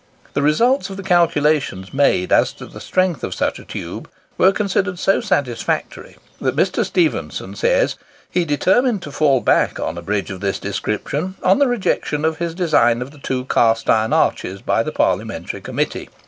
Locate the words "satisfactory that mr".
5.21-6.83